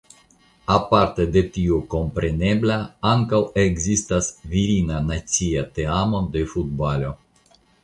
[0.75, 2.79] Aparte de tio komprenebla
[3.11, 7.17] ankaŭ ekzistas virina nacia teamo de futbalo.